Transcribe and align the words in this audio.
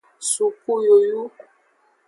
Suku 0.29 0.71
yoyu. 0.87 1.21